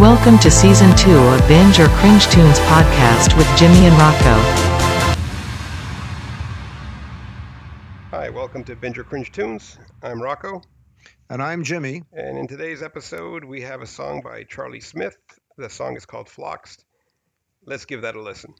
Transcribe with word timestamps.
Welcome 0.00 0.38
to 0.38 0.50
Season 0.50 0.94
2 0.96 1.10
of 1.12 1.46
Binge 1.46 1.78
or 1.78 1.88
Cringe 1.88 2.26
Tunes 2.28 2.58
podcast 2.60 3.36
with 3.36 3.46
Jimmy 3.58 3.84
and 3.86 3.94
Rocco. 3.98 4.34
Hi, 8.10 8.30
welcome 8.30 8.64
to 8.64 8.74
Binge 8.76 8.98
or 8.98 9.04
Cringe 9.04 9.30
Tunes. 9.30 9.78
I'm 10.02 10.22
Rocco, 10.22 10.62
And 11.28 11.42
I'm 11.42 11.62
Jimmy. 11.64 12.02
and 12.14 12.38
in 12.38 12.46
today's 12.48 12.82
episode, 12.82 13.44
we 13.44 13.60
have 13.60 13.82
a 13.82 13.86
song 13.86 14.22
by 14.22 14.44
Charlie 14.44 14.80
Smith. 14.80 15.18
The 15.58 15.68
song 15.68 15.96
is 15.96 16.06
called 16.06 16.30
Floxed. 16.30 16.84
Let's 17.66 17.84
give 17.84 18.00
that 18.02 18.16
a 18.16 18.22
listen. 18.22 18.54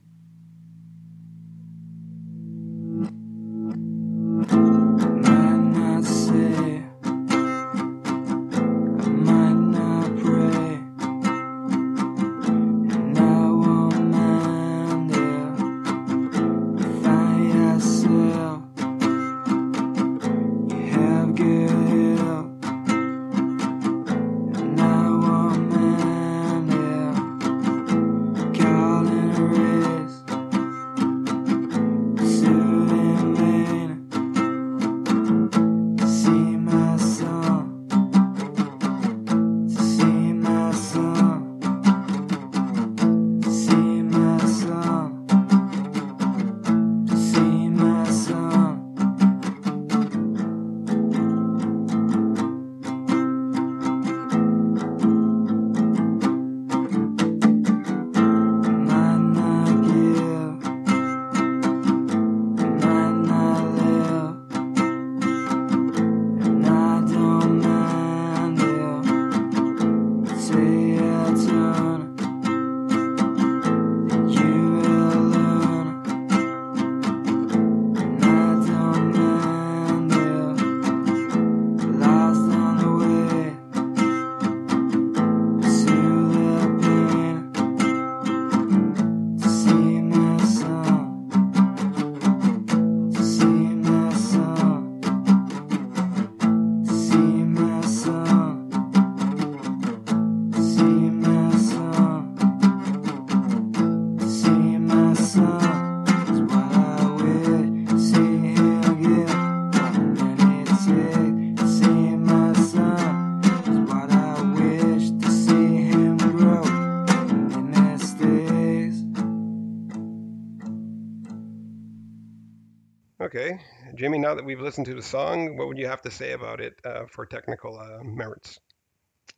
Okay, 123.21 123.59
Jimmy, 123.97 124.19
now 124.19 124.35
that 124.35 124.45
we've 124.45 124.63
listened 124.63 124.87
to 124.87 124.95
the 124.95 125.03
song, 125.03 125.59
what 125.59 125.69
would 125.69 125.77
you 125.77 125.87
have 125.87 126.01
to 126.03 126.11
say 126.11 126.33
about 126.33 126.59
it 126.59 126.81
uh, 126.87 127.05
for 127.07 127.27
technical 127.27 127.79
uh, 127.79 128.03
merits? 128.03 128.59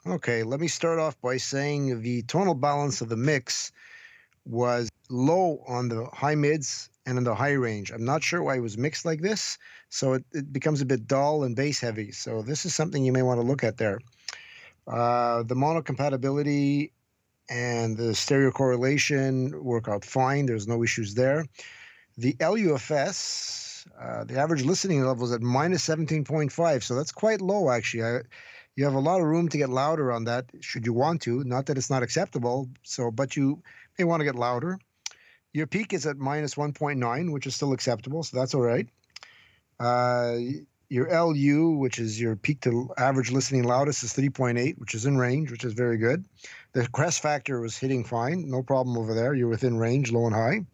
Okay, 0.07 0.45
let 0.45 0.61
me 0.61 0.69
start 0.69 1.01
off 1.01 1.21
by 1.21 1.37
saying 1.37 2.01
the 2.01 2.23
tonal 2.23 2.55
balance 2.55 3.01
of 3.01 3.09
the 3.09 3.17
mix 3.17 3.73
was 4.45 4.89
low 5.11 5.65
on 5.67 5.89
the 5.89 6.07
high 6.13 6.37
mids 6.37 6.91
and 7.07 7.19
in 7.19 7.25
the 7.25 7.35
high 7.35 7.53
range. 7.53 7.91
I'm 7.91 8.05
not 8.05 8.23
sure 8.23 8.41
why 8.41 8.55
it 8.55 8.61
was 8.61 8.79
mixed 8.79 9.05
like 9.05 9.21
this, 9.21 9.59
so 9.89 10.13
it, 10.13 10.25
it 10.33 10.53
becomes 10.53 10.81
a 10.81 10.87
bit 10.87 11.09
dull 11.09 11.43
and 11.43 11.57
bass 11.57 11.81
heavy. 11.81 12.13
So 12.13 12.41
this 12.41 12.65
is 12.65 12.77
something 12.77 13.05
you 13.05 13.13
may 13.13 13.23
want 13.23 13.41
to 13.41 13.47
look 13.47 13.65
at 13.65 13.79
there. 13.79 13.99
Uh, 14.87 15.43
the 15.43 15.57
mono 15.57 15.83
compatibility 15.83 16.93
and 17.51 17.97
the 17.97 18.15
stereo 18.15 18.53
correlation 18.53 19.61
work 19.65 19.89
out 19.89 20.05
fine. 20.05 20.47
There's 20.47 20.69
no 20.69 20.85
issues 20.85 21.15
there. 21.15 21.47
The 22.19 22.37
LUFS, 22.41 23.62
uh, 24.01 24.25
the 24.25 24.39
average 24.39 24.65
listening 24.65 25.05
level 25.05 25.25
is 25.25 25.33
at 25.33 25.43
minus 25.43 25.87
17.5, 25.87 26.83
so 26.83 26.95
that's 26.95 27.13
quite 27.13 27.41
low 27.41 27.71
actually. 27.71 28.05
I, 28.05 28.21
you 28.77 28.85
have 28.85 28.95
a 28.95 29.01
lot 29.01 29.21
of 29.21 29.27
room 29.27 29.49
to 29.49 29.59
get 29.59 29.69
louder 29.69 30.13
on 30.13 30.25
that 30.25 30.47
should 30.61 30.87
you 30.87 30.93
want 30.93 31.23
to. 31.23 31.45
Not 31.45 31.67
that 31.67 31.77
it's 31.77 31.91
not 31.91 32.03
acceptable 32.03 32.69
so 32.83 33.11
but 33.11 33.37
you 33.37 33.63
may 33.99 34.05
want 34.05 34.21
to 34.21 34.25
get 34.25 34.35
louder. 34.35 34.79
Your 35.53 35.67
peak 35.67 35.93
is 35.93 36.07
at 36.07 36.17
minus 36.17 36.55
1.9 36.55 37.33
which 37.33 37.47
is 37.47 37.55
still 37.55 37.73
acceptable 37.73 38.23
so 38.23 38.37
that's 38.37 38.55
all 38.55 38.63
right. 38.63 38.89
Uh, 39.79 40.37
your 40.89 41.09
lu 41.25 41.71
which 41.77 41.99
is 41.99 42.21
your 42.21 42.37
peak 42.37 42.61
to 42.61 42.91
average 42.99 43.33
listening 43.33 43.65
loudest 43.65 44.03
is 44.05 44.13
3.8 44.13 44.79
which 44.79 44.95
is 44.95 45.07
in 45.07 45.19
range 45.19 45.51
which 45.51 45.65
is 45.65 45.73
very 45.73 45.99
good. 45.99 46.25
The 46.73 46.89
crest 46.89 47.21
factor 47.21 47.61
was 47.61 47.77
hitting 47.77 48.05
fine 48.05 48.49
no 48.49 48.63
problem 48.63 48.97
over 48.97 49.15
there. 49.15 49.35
You're 49.35 49.49
within 49.49 49.77
range 49.77 50.13
low 50.13 50.27
and 50.27 50.35
high 50.35 50.67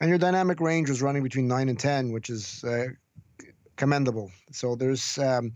and 0.00 0.08
your 0.08 0.18
dynamic 0.18 0.60
range 0.60 0.88
was 0.88 1.02
running 1.02 1.22
between 1.22 1.48
9 1.48 1.68
and 1.68 1.78
10 1.78 2.12
which 2.12 2.30
is 2.30 2.64
uh, 2.64 2.86
commendable 3.76 4.30
so 4.52 4.74
there's 4.74 5.18
um, 5.18 5.52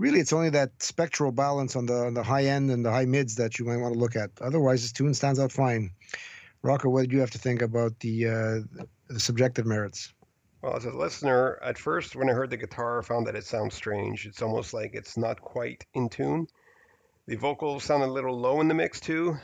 really 0.00 0.18
it's 0.18 0.32
only 0.32 0.50
that 0.50 0.70
spectral 0.82 1.30
balance 1.30 1.76
on 1.76 1.86
the 1.86 2.06
on 2.06 2.14
the 2.14 2.22
high 2.22 2.44
end 2.44 2.70
and 2.70 2.84
the 2.84 2.90
high 2.90 3.04
mids 3.04 3.36
that 3.36 3.58
you 3.58 3.64
might 3.64 3.76
want 3.76 3.92
to 3.92 4.00
look 4.00 4.16
at. 4.16 4.30
Otherwise, 4.40 4.82
this 4.82 4.92
tune 4.92 5.14
stands 5.14 5.38
out 5.38 5.52
fine. 5.52 5.90
Rocco, 6.62 6.88
what 6.88 7.02
did 7.02 7.12
you 7.12 7.20
have 7.20 7.30
to 7.30 7.38
think 7.38 7.62
about 7.62 7.98
the 8.00 8.26
uh, 8.26 8.84
the 9.08 9.20
subjective 9.20 9.66
merits? 9.66 10.12
Well, 10.62 10.76
as 10.76 10.84
a 10.84 10.90
listener, 10.90 11.58
at 11.62 11.78
first, 11.78 12.16
when 12.16 12.28
I 12.28 12.34
heard 12.34 12.50
the 12.50 12.56
guitar, 12.56 12.98
I 12.98 13.02
found 13.02 13.26
that 13.26 13.36
it 13.36 13.46
sounds 13.46 13.74
strange. 13.74 14.26
It's 14.26 14.42
almost 14.42 14.74
like 14.74 14.90
it's 14.94 15.16
not 15.16 15.40
quite 15.40 15.86
in 15.94 16.08
tune. 16.10 16.46
The 17.26 17.36
vocals 17.36 17.84
sound 17.84 18.02
a 18.02 18.06
little 18.06 18.38
low 18.38 18.60
in 18.60 18.68
the 18.68 18.74
mix, 18.74 19.00
too. 19.00 19.38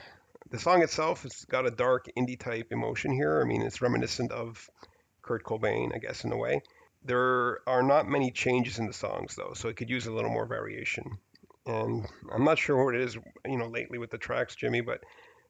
The 0.56 0.62
song 0.62 0.82
itself 0.82 1.24
has 1.24 1.44
got 1.44 1.66
a 1.66 1.70
dark 1.70 2.06
indie 2.16 2.40
type 2.40 2.68
emotion 2.70 3.12
here. 3.12 3.42
I 3.42 3.44
mean, 3.44 3.60
it's 3.60 3.82
reminiscent 3.82 4.32
of 4.32 4.70
Kurt 5.20 5.44
Cobain, 5.44 5.94
I 5.94 5.98
guess, 5.98 6.24
in 6.24 6.32
a 6.32 6.36
way. 6.38 6.62
There 7.04 7.60
are 7.68 7.82
not 7.82 8.08
many 8.08 8.30
changes 8.30 8.78
in 8.78 8.86
the 8.86 8.94
songs, 8.94 9.34
though, 9.34 9.52
so 9.52 9.68
it 9.68 9.76
could 9.76 9.90
use 9.90 10.06
a 10.06 10.12
little 10.12 10.30
more 10.30 10.46
variation. 10.46 11.18
And 11.66 12.06
I'm 12.32 12.44
not 12.44 12.58
sure 12.58 12.82
what 12.82 12.94
it 12.94 13.02
is, 13.02 13.18
you 13.44 13.58
know, 13.58 13.66
lately 13.66 13.98
with 13.98 14.10
the 14.10 14.16
tracks, 14.16 14.56
Jimmy, 14.56 14.80
but 14.80 15.04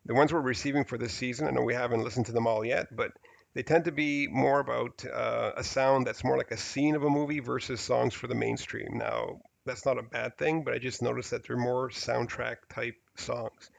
the 0.06 0.14
ones 0.14 0.32
we're 0.32 0.40
receiving 0.40 0.84
for 0.84 0.98
this 0.98 1.14
season, 1.14 1.46
I 1.46 1.52
know 1.52 1.62
we 1.62 1.74
haven't 1.74 2.02
listened 2.02 2.26
to 2.26 2.32
them 2.32 2.48
all 2.48 2.64
yet, 2.64 2.88
but 2.90 3.12
they 3.54 3.62
tend 3.62 3.84
to 3.84 3.92
be 3.92 4.26
more 4.26 4.58
about 4.58 5.04
uh, 5.06 5.52
a 5.56 5.62
sound 5.62 6.04
that's 6.04 6.24
more 6.24 6.36
like 6.36 6.50
a 6.50 6.56
scene 6.56 6.96
of 6.96 7.04
a 7.04 7.10
movie 7.10 7.38
versus 7.38 7.80
songs 7.80 8.12
for 8.12 8.26
the 8.26 8.34
mainstream. 8.34 8.98
Now, 8.98 9.38
that's 9.66 9.86
not 9.86 9.98
a 9.98 10.02
bad 10.02 10.36
thing, 10.36 10.64
but 10.64 10.74
I 10.74 10.78
just 10.78 11.00
noticed 11.00 11.30
that 11.30 11.46
they're 11.46 11.56
more 11.56 11.90
soundtrack 11.90 12.56
type 12.68 12.96
songs. 13.14 13.70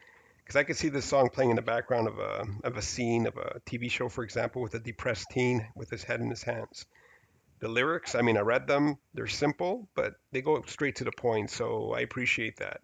Because 0.47 0.61
I 0.61 0.63
could 0.63 0.77
see 0.77 0.87
this 0.87 1.03
song 1.03 1.27
playing 1.27 1.49
in 1.49 1.57
the 1.57 1.61
background 1.61 2.07
of 2.07 2.19
a, 2.19 2.45
of 2.63 2.77
a 2.77 2.81
scene 2.81 3.27
of 3.27 3.35
a 3.35 3.59
TV 3.65 3.91
show, 3.91 4.07
for 4.07 4.23
example, 4.23 4.61
with 4.61 4.75
a 4.75 4.79
depressed 4.79 5.27
teen 5.29 5.67
with 5.75 5.89
his 5.89 6.05
head 6.05 6.21
in 6.21 6.29
his 6.29 6.41
hands. 6.41 6.85
The 7.59 7.67
lyrics, 7.67 8.15
I 8.15 8.21
mean, 8.21 8.37
I 8.37 8.41
read 8.41 8.65
them, 8.65 8.97
they're 9.13 9.27
simple, 9.27 9.89
but 9.93 10.13
they 10.31 10.41
go 10.41 10.63
straight 10.65 10.95
to 10.97 11.03
the 11.03 11.11
point, 11.11 11.49
so 11.49 11.91
I 11.91 11.99
appreciate 11.99 12.59
that. 12.59 12.79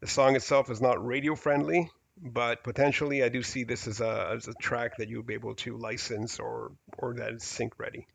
The 0.00 0.06
song 0.06 0.36
itself 0.36 0.70
is 0.70 0.82
not 0.82 1.02
radio 1.02 1.34
friendly, 1.34 1.90
but 2.20 2.62
potentially 2.62 3.22
I 3.24 3.30
do 3.30 3.42
see 3.42 3.64
this 3.64 3.86
as 3.86 4.02
a, 4.02 4.34
as 4.36 4.46
a 4.46 4.52
track 4.60 4.98
that 4.98 5.08
you 5.08 5.16
would 5.16 5.26
be 5.26 5.32
able 5.32 5.54
to 5.54 5.78
license 5.78 6.38
or, 6.38 6.72
or 6.98 7.14
that 7.14 7.32
is 7.32 7.42
sync 7.42 7.78
ready. 7.78 8.06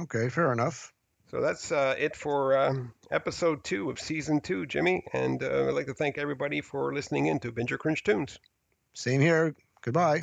Okay, 0.00 0.30
fair 0.30 0.50
enough. 0.50 0.94
So 1.30 1.42
that's 1.42 1.70
uh, 1.70 1.94
it 1.98 2.16
for 2.16 2.56
uh, 2.56 2.74
episode 3.10 3.62
two 3.62 3.90
of 3.90 3.98
season 3.98 4.40
two, 4.40 4.66
Jimmy. 4.66 5.04
And 5.12 5.42
uh, 5.42 5.66
I'd 5.68 5.74
like 5.74 5.86
to 5.86 5.94
thank 5.94 6.16
everybody 6.16 6.60
for 6.62 6.94
listening 6.94 7.26
in 7.26 7.38
to 7.40 7.52
Binge 7.52 7.70
or 7.70 7.78
Cringe 7.78 8.02
Tunes. 8.02 8.38
Same 8.94 9.20
here. 9.20 9.54
Goodbye. 9.82 10.20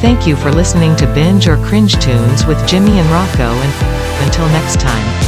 Thank 0.00 0.26
you 0.26 0.36
for 0.36 0.50
listening 0.50 0.94
to 0.96 1.06
Binge 1.14 1.48
or 1.48 1.56
Cringe 1.66 1.94
Tunes 2.00 2.46
with 2.46 2.58
Jimmy 2.68 2.98
and 2.98 3.08
Rocco, 3.10 3.50
and 3.50 4.26
until 4.26 4.46
next 4.48 4.80
time. 4.80 5.27